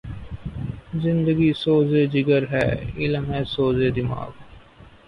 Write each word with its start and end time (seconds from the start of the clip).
زندگی 0.95 1.51
سوز 1.53 1.91
جگر 2.13 2.43
ہے 2.51 2.67
،علم 2.97 3.25
ہے 3.33 3.41
سوز 3.45 3.77
دماغ 3.95 4.29